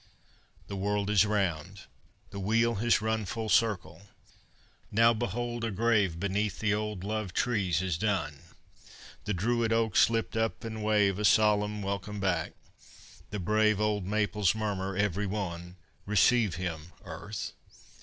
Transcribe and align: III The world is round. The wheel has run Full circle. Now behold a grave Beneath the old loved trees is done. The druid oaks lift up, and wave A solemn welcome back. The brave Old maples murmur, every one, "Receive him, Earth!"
III 0.01 0.63
The 0.69 0.75
world 0.77 1.09
is 1.11 1.25
round. 1.27 1.81
The 2.31 2.39
wheel 2.39 2.73
has 2.81 3.03
run 3.03 3.23
Full 3.23 3.49
circle. 3.49 4.01
Now 4.91 5.13
behold 5.13 5.63
a 5.63 5.69
grave 5.69 6.19
Beneath 6.19 6.57
the 6.57 6.73
old 6.73 7.03
loved 7.03 7.35
trees 7.35 7.83
is 7.83 7.99
done. 7.99 8.39
The 9.25 9.35
druid 9.35 9.71
oaks 9.71 10.09
lift 10.09 10.35
up, 10.35 10.63
and 10.63 10.83
wave 10.83 11.19
A 11.19 11.23
solemn 11.25 11.83
welcome 11.83 12.19
back. 12.19 12.53
The 13.29 13.37
brave 13.37 13.79
Old 13.79 14.07
maples 14.07 14.55
murmur, 14.55 14.97
every 14.97 15.27
one, 15.27 15.75
"Receive 16.07 16.55
him, 16.55 16.93
Earth!" 17.05 17.53